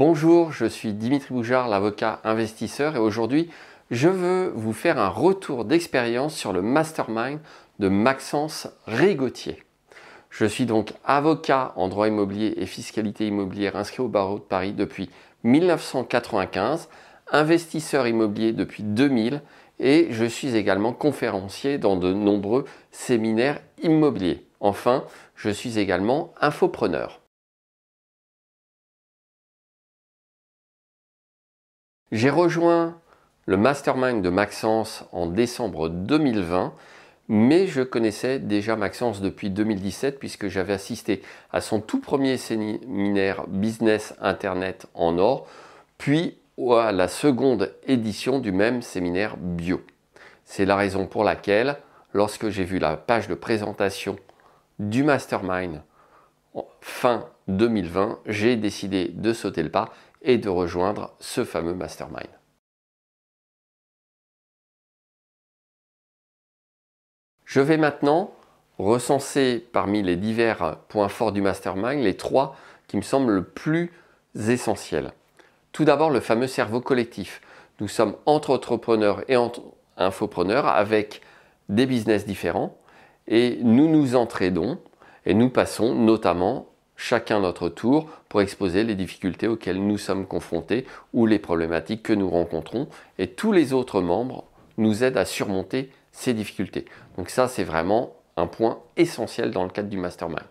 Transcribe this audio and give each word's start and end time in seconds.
Bonjour, 0.00 0.50
je 0.50 0.64
suis 0.64 0.94
Dimitri 0.94 1.34
Boujard, 1.34 1.68
l'avocat 1.68 2.20
investisseur, 2.24 2.96
et 2.96 2.98
aujourd'hui, 2.98 3.50
je 3.90 4.08
veux 4.08 4.50
vous 4.56 4.72
faire 4.72 4.98
un 4.98 5.10
retour 5.10 5.66
d'expérience 5.66 6.34
sur 6.34 6.54
le 6.54 6.62
mastermind 6.62 7.38
de 7.80 7.88
Maxence 7.88 8.66
Rigotier. 8.86 9.62
Je 10.30 10.46
suis 10.46 10.64
donc 10.64 10.94
avocat 11.04 11.74
en 11.76 11.88
droit 11.88 12.08
immobilier 12.08 12.54
et 12.56 12.64
fiscalité 12.64 13.26
immobilière 13.26 13.76
inscrit 13.76 14.00
au 14.00 14.08
barreau 14.08 14.38
de 14.38 14.44
Paris 14.44 14.72
depuis 14.72 15.10
1995, 15.44 16.88
investisseur 17.30 18.06
immobilier 18.06 18.54
depuis 18.54 18.82
2000 18.82 19.42
et 19.80 20.06
je 20.12 20.24
suis 20.24 20.56
également 20.56 20.94
conférencier 20.94 21.76
dans 21.76 21.96
de 21.96 22.14
nombreux 22.14 22.64
séminaires 22.90 23.60
immobiliers. 23.82 24.46
Enfin, 24.60 25.04
je 25.36 25.50
suis 25.50 25.78
également 25.78 26.32
infopreneur. 26.40 27.20
J'ai 32.12 32.30
rejoint 32.30 32.98
le 33.46 33.56
mastermind 33.56 34.20
de 34.20 34.30
Maxence 34.30 35.04
en 35.12 35.26
décembre 35.26 35.88
2020, 35.88 36.72
mais 37.28 37.68
je 37.68 37.82
connaissais 37.82 38.40
déjà 38.40 38.74
Maxence 38.74 39.20
depuis 39.20 39.48
2017 39.48 40.18
puisque 40.18 40.48
j'avais 40.48 40.72
assisté 40.72 41.22
à 41.52 41.60
son 41.60 41.80
tout 41.80 42.00
premier 42.00 42.36
séminaire 42.36 43.46
Business 43.46 44.16
Internet 44.20 44.88
en 44.94 45.18
or, 45.18 45.46
puis 45.98 46.36
à 46.58 46.90
la 46.90 47.06
seconde 47.06 47.72
édition 47.86 48.40
du 48.40 48.50
même 48.50 48.82
séminaire 48.82 49.36
bio. 49.36 49.80
C'est 50.44 50.64
la 50.64 50.74
raison 50.74 51.06
pour 51.06 51.22
laquelle, 51.22 51.76
lorsque 52.12 52.48
j'ai 52.48 52.64
vu 52.64 52.80
la 52.80 52.96
page 52.96 53.28
de 53.28 53.36
présentation 53.36 54.16
du 54.80 55.04
mastermind 55.04 55.80
fin 56.80 57.26
2020, 57.46 58.18
j'ai 58.26 58.56
décidé 58.56 59.12
de 59.14 59.32
sauter 59.32 59.62
le 59.62 59.70
pas 59.70 59.90
et 60.22 60.38
de 60.38 60.48
rejoindre 60.48 61.14
ce 61.20 61.44
fameux 61.44 61.74
mastermind. 61.74 62.28
Je 67.44 67.60
vais 67.60 67.78
maintenant 67.78 68.32
recenser 68.78 69.66
parmi 69.72 70.02
les 70.02 70.16
divers 70.16 70.78
points 70.88 71.08
forts 71.08 71.32
du 71.32 71.42
mastermind 71.42 72.02
les 72.02 72.16
trois 72.16 72.56
qui 72.86 72.96
me 72.96 73.02
semblent 73.02 73.32
le 73.32 73.44
plus 73.44 73.92
essentiels. 74.34 75.12
Tout 75.72 75.84
d'abord, 75.84 76.10
le 76.10 76.20
fameux 76.20 76.46
cerveau 76.46 76.80
collectif. 76.80 77.40
Nous 77.80 77.88
sommes 77.88 78.16
entre 78.26 78.50
entrepreneurs 78.54 79.24
et 79.28 79.36
entre 79.36 79.62
infopreneurs 79.96 80.66
avec 80.66 81.22
des 81.68 81.86
business 81.86 82.26
différents 82.26 82.76
et 83.26 83.58
nous 83.62 83.88
nous 83.88 84.16
entraidons 84.16 84.78
et 85.26 85.34
nous 85.34 85.50
passons 85.50 85.94
notamment 85.94 86.69
chacun 87.00 87.40
notre 87.40 87.70
tour 87.70 88.10
pour 88.28 88.42
exposer 88.42 88.84
les 88.84 88.94
difficultés 88.94 89.48
auxquelles 89.48 89.82
nous 89.82 89.96
sommes 89.96 90.26
confrontés 90.26 90.84
ou 91.14 91.24
les 91.24 91.38
problématiques 91.38 92.02
que 92.02 92.12
nous 92.12 92.28
rencontrons 92.28 92.88
et 93.18 93.28
tous 93.28 93.52
les 93.52 93.72
autres 93.72 94.02
membres 94.02 94.44
nous 94.76 95.02
aident 95.02 95.16
à 95.16 95.24
surmonter 95.24 95.90
ces 96.12 96.34
difficultés. 96.34 96.84
Donc 97.16 97.30
ça 97.30 97.48
c'est 97.48 97.64
vraiment 97.64 98.16
un 98.36 98.46
point 98.46 98.80
essentiel 98.98 99.50
dans 99.50 99.64
le 99.64 99.70
cadre 99.70 99.88
du 99.88 99.96
mastermind. 99.96 100.44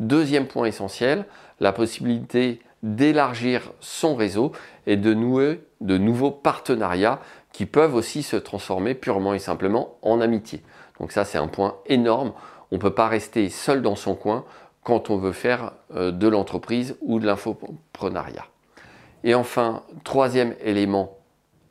Deuxième 0.00 0.46
point 0.46 0.64
essentiel, 0.64 1.26
la 1.60 1.72
possibilité 1.72 2.60
d'élargir 2.82 3.70
son 3.80 4.14
réseau 4.14 4.52
et 4.86 4.96
de 4.96 5.12
nouer 5.12 5.60
de 5.82 5.98
nouveaux 5.98 6.30
partenariats 6.30 7.20
qui 7.52 7.66
peuvent 7.66 7.94
aussi 7.94 8.22
se 8.22 8.36
transformer 8.36 8.94
purement 8.94 9.34
et 9.34 9.38
simplement 9.38 9.98
en 10.00 10.22
amitié. 10.22 10.62
Donc 10.98 11.12
ça 11.12 11.26
c'est 11.26 11.36
un 11.36 11.48
point 11.48 11.76
énorme. 11.84 12.32
On 12.72 12.76
ne 12.76 12.80
peut 12.80 12.94
pas 12.94 13.08
rester 13.08 13.50
seul 13.50 13.82
dans 13.82 13.96
son 13.96 14.14
coin 14.14 14.46
quand 14.82 15.10
on 15.10 15.16
veut 15.16 15.32
faire 15.32 15.72
euh, 15.94 16.10
de 16.10 16.28
l'entreprise 16.28 16.96
ou 17.00 17.18
de 17.18 17.26
l'infoprenariat. 17.26 18.46
Et 19.24 19.34
enfin, 19.34 19.82
troisième 20.04 20.54
élément 20.62 21.18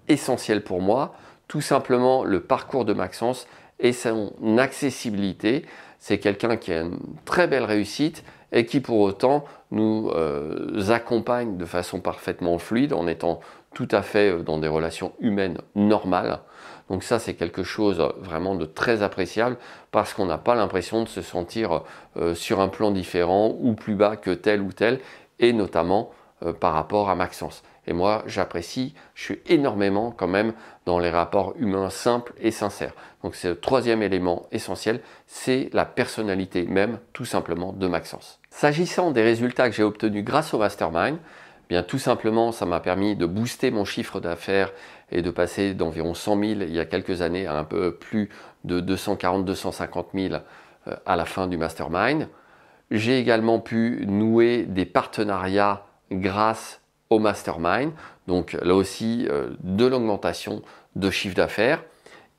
essentiel 0.07 0.63
pour 0.63 0.81
moi, 0.81 1.15
tout 1.47 1.61
simplement 1.61 2.23
le 2.23 2.41
parcours 2.41 2.85
de 2.85 2.93
Maxence 2.93 3.47
et 3.79 3.93
son 3.93 4.33
accessibilité. 4.57 5.65
C'est 5.97 6.19
quelqu'un 6.19 6.57
qui 6.57 6.71
a 6.71 6.81
une 6.81 6.99
très 7.25 7.47
belle 7.47 7.63
réussite 7.63 8.23
et 8.51 8.65
qui 8.65 8.79
pour 8.79 8.99
autant 8.99 9.45
nous 9.71 10.09
euh, 10.15 10.89
accompagne 10.89 11.57
de 11.57 11.65
façon 11.65 11.99
parfaitement 11.99 12.57
fluide 12.57 12.93
en 12.93 13.07
étant 13.07 13.39
tout 13.73 13.87
à 13.91 14.01
fait 14.01 14.31
euh, 14.31 14.41
dans 14.41 14.57
des 14.57 14.67
relations 14.67 15.13
humaines 15.19 15.57
normales. 15.75 16.39
Donc 16.89 17.03
ça, 17.03 17.19
c'est 17.19 17.35
quelque 17.35 17.63
chose 17.63 18.03
vraiment 18.19 18.55
de 18.55 18.65
très 18.65 19.03
appréciable 19.03 19.57
parce 19.91 20.13
qu'on 20.13 20.25
n'a 20.25 20.39
pas 20.39 20.55
l'impression 20.55 21.03
de 21.03 21.07
se 21.07 21.21
sentir 21.21 21.83
euh, 22.17 22.33
sur 22.33 22.61
un 22.61 22.67
plan 22.67 22.91
différent 22.91 23.55
ou 23.59 23.73
plus 23.73 23.95
bas 23.95 24.15
que 24.15 24.31
tel 24.31 24.61
ou 24.61 24.71
tel, 24.71 24.99
et 25.39 25.53
notamment 25.53 26.11
euh, 26.43 26.53
par 26.53 26.73
rapport 26.73 27.09
à 27.09 27.15
Maxence. 27.15 27.63
Et 27.85 27.93
moi, 27.93 28.23
j'apprécie, 28.27 28.93
je 29.15 29.23
suis 29.23 29.39
énormément 29.47 30.11
quand 30.11 30.27
même 30.27 30.53
dans 30.85 30.99
les 30.99 31.09
rapports 31.09 31.53
humains 31.57 31.89
simples 31.89 32.33
et 32.39 32.51
sincères. 32.51 32.93
Donc 33.23 33.35
c'est 33.35 33.49
le 33.49 33.59
troisième 33.59 34.03
élément 34.03 34.45
essentiel, 34.51 35.01
c'est 35.25 35.69
la 35.73 35.85
personnalité 35.85 36.63
même, 36.63 36.99
tout 37.13 37.25
simplement, 37.25 37.73
de 37.73 37.87
Maxence. 37.87 38.39
S'agissant 38.51 39.11
des 39.11 39.23
résultats 39.23 39.69
que 39.69 39.75
j'ai 39.75 39.83
obtenus 39.83 40.23
grâce 40.23 40.53
au 40.53 40.59
Mastermind, 40.59 41.17
bien 41.69 41.83
tout 41.83 41.99
simplement, 41.99 42.51
ça 42.51 42.65
m'a 42.65 42.79
permis 42.79 43.15
de 43.15 43.25
booster 43.25 43.71
mon 43.71 43.85
chiffre 43.85 44.19
d'affaires 44.19 44.71
et 45.11 45.21
de 45.21 45.31
passer 45.31 45.73
d'environ 45.73 46.13
100 46.13 46.39
000 46.39 46.61
il 46.61 46.73
y 46.73 46.79
a 46.79 46.85
quelques 46.85 47.21
années 47.21 47.47
à 47.47 47.57
un 47.57 47.63
peu 47.63 47.95
plus 47.95 48.29
de 48.63 48.81
240-250 48.81 50.05
000 50.13 50.41
euh, 50.87 50.95
à 51.05 51.15
la 51.15 51.25
fin 51.25 51.47
du 51.47 51.57
mastermind. 51.57 52.27
J'ai 52.91 53.19
également 53.19 53.59
pu 53.59 54.05
nouer 54.07 54.63
des 54.63 54.85
partenariats 54.85 55.85
grâce 56.11 56.81
au 57.09 57.19
mastermind, 57.19 57.91
donc 58.27 58.57
là 58.61 58.75
aussi 58.75 59.27
euh, 59.29 59.51
de 59.61 59.85
l'augmentation 59.85 60.61
de 60.95 61.09
chiffre 61.09 61.35
d'affaires. 61.35 61.83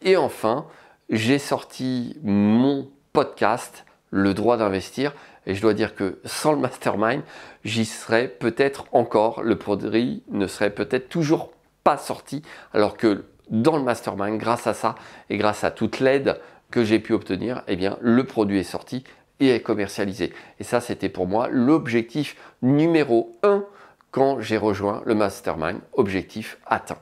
Et 0.03 0.17
enfin, 0.17 0.67
j'ai 1.09 1.39
sorti 1.39 2.17
mon 2.23 2.89
podcast, 3.13 3.85
Le 4.11 4.35
droit 4.35 4.57
d'investir, 4.57 5.15
et 5.47 5.55
je 5.55 5.63
dois 5.63 5.75
dire 5.75 5.95
que 5.95 6.19
sans 6.25 6.53
le 6.53 6.59
mastermind, 6.59 7.23
j'y 7.65 7.85
serais 7.85 8.29
peut-être 8.29 8.85
encore, 8.93 9.43
le 9.43 9.57
produit 9.57 10.23
ne 10.31 10.47
serait 10.47 10.71
peut-être 10.71 11.09
toujours 11.09 11.53
pas 11.85 11.97
sorti, 11.97 12.43
alors 12.73 12.97
que 12.97 13.25
dans 13.51 13.77
le 13.77 13.83
mastermind, 13.83 14.39
grâce 14.39 14.67
à 14.67 14.75
ça 14.75 14.95
et 15.29 15.37
grâce 15.37 15.65
à 15.65 15.71
toute 15.71 16.01
l'aide 16.01 16.41
que 16.71 16.85
j'ai 16.85 16.99
pu 16.99 17.13
obtenir, 17.13 17.63
eh 17.69 17.77
bien, 17.77 17.99
le 18.01 18.25
produit 18.25 18.59
est 18.59 18.65
sorti 18.65 19.05
et 19.41 19.49
est 19.51 19.61
commercialisé. 19.61 20.33
Et 20.59 20.65
ça, 20.65 20.81
c'était 20.81 21.09
pour 21.09 21.27
moi 21.27 21.49
l'objectif 21.51 22.37
numéro 22.63 23.37
un 23.43 23.65
quand 24.11 24.41
j'ai 24.41 24.57
rejoint 24.57 25.03
le 25.05 25.15
mastermind, 25.15 25.81
objectif 25.93 26.59
atteint. 26.67 26.99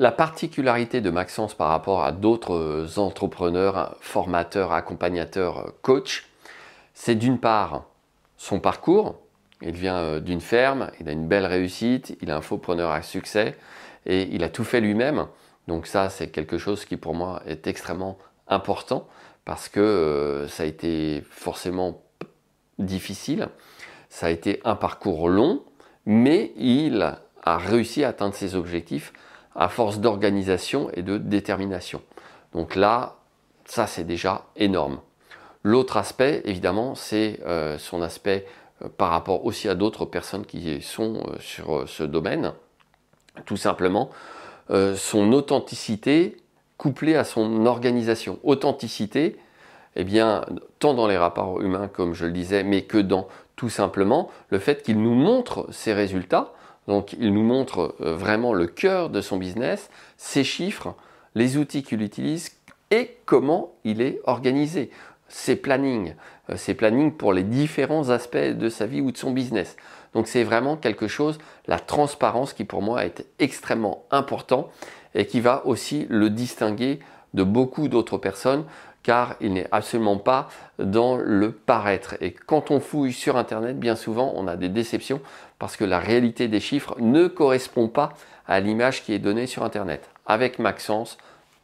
La 0.00 0.12
particularité 0.12 1.00
de 1.00 1.10
Maxence 1.10 1.54
par 1.54 1.70
rapport 1.70 2.04
à 2.04 2.12
d'autres 2.12 3.00
entrepreneurs, 3.00 3.96
formateurs, 4.00 4.72
accompagnateurs, 4.72 5.72
coachs, 5.82 6.24
c'est 6.94 7.16
d'une 7.16 7.40
part 7.40 7.84
son 8.36 8.60
parcours. 8.60 9.16
Il 9.60 9.72
vient 9.72 9.96
euh, 9.96 10.20
d'une 10.20 10.40
ferme, 10.40 10.92
il 11.00 11.08
a 11.08 11.12
une 11.12 11.26
belle 11.26 11.46
réussite, 11.46 12.16
il 12.22 12.28
est 12.28 12.32
un 12.32 12.42
faux-preneur 12.42 12.92
à 12.92 13.02
succès 13.02 13.56
et 14.06 14.28
il 14.30 14.44
a 14.44 14.48
tout 14.48 14.62
fait 14.62 14.80
lui-même. 14.80 15.26
Donc 15.66 15.88
ça, 15.88 16.10
c'est 16.10 16.28
quelque 16.28 16.58
chose 16.58 16.84
qui 16.84 16.96
pour 16.96 17.14
moi 17.14 17.42
est 17.44 17.66
extrêmement 17.66 18.18
important 18.46 19.08
parce 19.44 19.68
que 19.68 19.80
euh, 19.80 20.46
ça 20.46 20.62
a 20.62 20.66
été 20.66 21.24
forcément 21.28 22.02
difficile, 22.78 23.48
ça 24.10 24.26
a 24.26 24.30
été 24.30 24.60
un 24.64 24.76
parcours 24.76 25.28
long, 25.28 25.64
mais 26.06 26.52
il 26.54 27.02
a 27.42 27.58
réussi 27.58 28.04
à 28.04 28.10
atteindre 28.10 28.36
ses 28.36 28.54
objectifs 28.54 29.12
à 29.54 29.68
force 29.68 29.98
d'organisation 29.98 30.90
et 30.94 31.02
de 31.02 31.18
détermination. 31.18 32.02
Donc 32.52 32.74
là, 32.74 33.16
ça 33.64 33.86
c'est 33.86 34.04
déjà 34.04 34.46
énorme. 34.56 35.00
L'autre 35.62 35.96
aspect, 35.96 36.42
évidemment, 36.44 36.94
c'est 36.94 37.40
euh, 37.46 37.78
son 37.78 38.00
aspect 38.00 38.46
euh, 38.82 38.88
par 38.96 39.10
rapport 39.10 39.44
aussi 39.44 39.68
à 39.68 39.74
d'autres 39.74 40.04
personnes 40.04 40.46
qui 40.46 40.80
sont 40.80 41.16
euh, 41.26 41.36
sur 41.40 41.88
ce 41.88 42.02
domaine. 42.04 42.52
Tout 43.44 43.56
simplement, 43.56 44.10
son 44.96 45.32
authenticité 45.32 46.36
couplée 46.76 47.14
à 47.14 47.22
son 47.22 47.66
organisation. 47.66 48.40
Authenticité, 48.42 49.36
eh 49.94 50.02
bien, 50.02 50.44
tant 50.80 50.92
dans 50.92 51.06
les 51.06 51.16
rapports 51.16 51.60
humains, 51.60 51.86
comme 51.86 52.14
je 52.14 52.26
le 52.26 52.32
disais, 52.32 52.64
mais 52.64 52.82
que 52.82 52.98
dans 52.98 53.28
tout 53.54 53.68
simplement 53.68 54.28
le 54.50 54.58
fait 54.58 54.82
qu'il 54.82 55.00
nous 55.00 55.14
montre 55.14 55.68
ses 55.70 55.92
résultats, 55.92 56.52
donc 56.88 57.14
il 57.20 57.32
nous 57.32 57.44
montre 57.44 57.94
euh, 58.00 58.16
vraiment 58.16 58.54
le 58.54 58.66
cœur 58.66 59.10
de 59.10 59.20
son 59.20 59.36
business, 59.36 59.90
ses 60.16 60.42
chiffres, 60.42 60.94
les 61.34 61.58
outils 61.58 61.84
qu'il 61.84 62.02
utilise 62.02 62.50
et 62.90 63.18
comment 63.26 63.74
il 63.84 64.00
est 64.00 64.20
organisé, 64.24 64.90
ses 65.28 65.54
plannings, 65.54 66.14
euh, 66.48 66.56
ses 66.56 66.72
plannings 66.72 67.12
pour 67.12 67.34
les 67.34 67.42
différents 67.42 68.08
aspects 68.08 68.38
de 68.38 68.68
sa 68.70 68.86
vie 68.86 69.02
ou 69.02 69.12
de 69.12 69.18
son 69.18 69.30
business. 69.30 69.76
Donc 70.14 70.26
c'est 70.26 70.42
vraiment 70.44 70.76
quelque 70.76 71.08
chose, 71.08 71.38
la 71.66 71.78
transparence 71.78 72.54
qui 72.54 72.64
pour 72.64 72.80
moi 72.80 73.04
est 73.04 73.26
extrêmement 73.38 74.04
important 74.10 74.70
et 75.14 75.26
qui 75.26 75.40
va 75.40 75.66
aussi 75.66 76.06
le 76.08 76.30
distinguer 76.30 77.00
de 77.34 77.42
beaucoup 77.42 77.88
d'autres 77.88 78.16
personnes 78.16 78.64
car 79.08 79.36
il 79.40 79.54
n'est 79.54 79.68
absolument 79.72 80.18
pas 80.18 80.50
dans 80.78 81.16
le 81.16 81.50
paraître. 81.50 82.16
Et 82.20 82.32
quand 82.32 82.70
on 82.70 82.78
fouille 82.78 83.14
sur 83.14 83.38
Internet, 83.38 83.80
bien 83.80 83.96
souvent, 83.96 84.34
on 84.36 84.46
a 84.46 84.54
des 84.54 84.68
déceptions 84.68 85.22
parce 85.58 85.78
que 85.78 85.84
la 85.86 85.98
réalité 85.98 86.46
des 86.46 86.60
chiffres 86.60 86.94
ne 87.00 87.26
correspond 87.26 87.88
pas 87.88 88.12
à 88.46 88.60
l'image 88.60 89.02
qui 89.02 89.14
est 89.14 89.18
donnée 89.18 89.46
sur 89.46 89.64
Internet. 89.64 90.10
Avec 90.26 90.58
Maxence, 90.58 91.16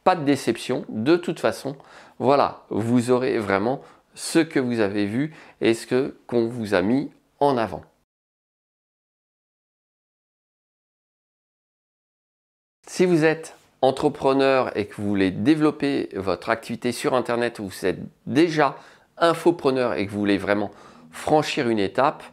pas 0.03 0.15
de 0.15 0.23
déception. 0.23 0.85
De 0.89 1.17
toute 1.17 1.39
façon, 1.39 1.75
voilà, 2.17 2.63
vous 2.71 3.11
aurez 3.11 3.37
vraiment 3.37 3.79
ce 4.15 4.39
que 4.39 4.59
vous 4.59 4.79
avez 4.79 5.05
vu 5.05 5.35
et 5.61 5.75
ce 5.75 6.15
qu'on 6.25 6.47
vous 6.47 6.73
a 6.73 6.81
mis 6.81 7.11
en 7.39 7.57
avant. 7.57 7.83
Si 12.87 13.05
vous 13.05 13.23
êtes 13.23 13.55
entrepreneur 13.87 14.75
et 14.77 14.85
que 14.85 14.95
vous 14.95 15.07
voulez 15.07 15.31
développer 15.31 16.09
votre 16.15 16.49
activité 16.49 16.91
sur 16.91 17.13
Internet, 17.13 17.59
ou 17.59 17.67
vous 17.67 17.85
êtes 17.85 17.99
déjà 18.25 18.75
infopreneur 19.17 19.93
et 19.93 20.05
que 20.05 20.11
vous 20.11 20.19
voulez 20.19 20.37
vraiment 20.37 20.71
franchir 21.11 21.69
une 21.69 21.79
étape, 21.79 22.23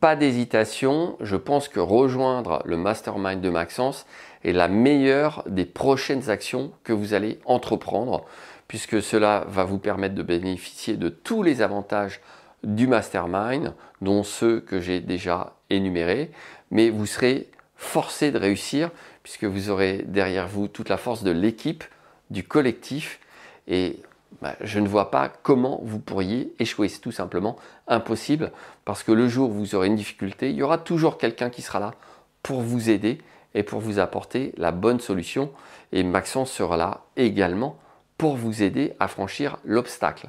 pas 0.00 0.16
d'hésitation, 0.16 1.16
je 1.20 1.36
pense 1.36 1.68
que 1.68 1.80
rejoindre 1.80 2.62
le 2.64 2.76
mastermind 2.76 3.40
de 3.40 3.50
Maxence 3.50 4.06
est 4.44 4.52
la 4.52 4.68
meilleure 4.68 5.42
des 5.46 5.66
prochaines 5.66 6.30
actions 6.30 6.72
que 6.84 6.92
vous 6.92 7.12
allez 7.12 7.38
entreprendre, 7.44 8.24
puisque 8.66 9.02
cela 9.02 9.44
va 9.48 9.64
vous 9.64 9.78
permettre 9.78 10.14
de 10.14 10.22
bénéficier 10.22 10.96
de 10.96 11.08
tous 11.08 11.42
les 11.42 11.60
avantages 11.60 12.20
du 12.64 12.86
mastermind, 12.86 13.74
dont 14.00 14.22
ceux 14.22 14.60
que 14.60 14.80
j'ai 14.80 15.00
déjà 15.00 15.54
énumérés, 15.68 16.30
mais 16.70 16.90
vous 16.90 17.06
serez 17.06 17.50
forcé 17.76 18.30
de 18.30 18.38
réussir 18.38 18.90
puisque 19.22 19.44
vous 19.44 19.70
aurez 19.70 20.04
derrière 20.06 20.48
vous 20.48 20.68
toute 20.68 20.88
la 20.88 20.96
force 20.96 21.22
de 21.22 21.30
l'équipe, 21.30 21.84
du 22.30 22.44
collectif, 22.44 23.20
et 23.68 24.00
bah, 24.40 24.54
je 24.60 24.78
ne 24.78 24.88
vois 24.88 25.10
pas 25.10 25.28
comment 25.28 25.80
vous 25.82 25.98
pourriez 25.98 26.54
échouer. 26.58 26.88
C'est 26.88 27.00
tout 27.00 27.12
simplement 27.12 27.56
impossible, 27.88 28.52
parce 28.84 29.02
que 29.02 29.12
le 29.12 29.28
jour 29.28 29.50
où 29.50 29.54
vous 29.54 29.74
aurez 29.74 29.88
une 29.88 29.96
difficulté, 29.96 30.50
il 30.50 30.56
y 30.56 30.62
aura 30.62 30.78
toujours 30.78 31.18
quelqu'un 31.18 31.50
qui 31.50 31.62
sera 31.62 31.80
là 31.80 31.94
pour 32.42 32.60
vous 32.60 32.90
aider 32.90 33.18
et 33.54 33.62
pour 33.62 33.80
vous 33.80 33.98
apporter 33.98 34.52
la 34.56 34.72
bonne 34.72 35.00
solution, 35.00 35.50
et 35.92 36.02
Maxence 36.02 36.52
sera 36.52 36.76
là 36.76 37.02
également 37.16 37.78
pour 38.16 38.36
vous 38.36 38.62
aider 38.62 38.94
à 39.00 39.08
franchir 39.08 39.58
l'obstacle. 39.64 40.28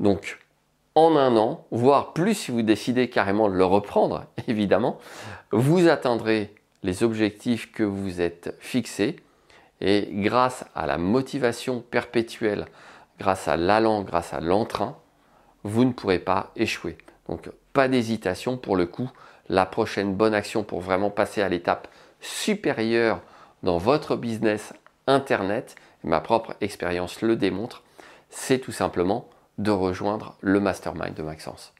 Donc, 0.00 0.38
en 0.94 1.16
un 1.16 1.36
an, 1.36 1.66
voire 1.70 2.12
plus 2.12 2.34
si 2.34 2.50
vous 2.50 2.62
décidez 2.62 3.08
carrément 3.08 3.48
de 3.48 3.54
le 3.54 3.64
reprendre, 3.64 4.26
évidemment, 4.48 4.98
vous 5.50 5.88
atteindrez 5.88 6.54
les 6.82 7.02
objectifs 7.02 7.72
que 7.72 7.82
vous 7.82 8.20
êtes 8.20 8.54
fixés 8.60 9.16
et 9.80 10.08
grâce 10.12 10.64
à 10.74 10.86
la 10.86 10.98
motivation 10.98 11.80
perpétuelle, 11.80 12.66
grâce 13.18 13.48
à 13.48 13.56
l'allant, 13.56 14.02
grâce 14.02 14.32
à 14.32 14.40
l'entrain, 14.40 14.96
vous 15.64 15.84
ne 15.84 15.92
pourrez 15.92 16.18
pas 16.18 16.52
échouer. 16.56 16.98
Donc 17.28 17.50
pas 17.72 17.88
d'hésitation 17.88 18.56
pour 18.56 18.76
le 18.76 18.86
coup. 18.86 19.10
La 19.48 19.66
prochaine 19.66 20.14
bonne 20.14 20.34
action 20.34 20.62
pour 20.62 20.80
vraiment 20.80 21.10
passer 21.10 21.42
à 21.42 21.48
l'étape 21.48 21.88
supérieure 22.20 23.20
dans 23.62 23.78
votre 23.78 24.16
business 24.16 24.72
Internet, 25.06 25.74
ma 26.04 26.20
propre 26.20 26.54
expérience 26.60 27.22
le 27.22 27.36
démontre, 27.36 27.82
c'est 28.30 28.58
tout 28.58 28.72
simplement 28.72 29.28
de 29.58 29.70
rejoindre 29.70 30.36
le 30.40 30.60
mastermind 30.60 31.14
de 31.14 31.22
Maxence. 31.22 31.74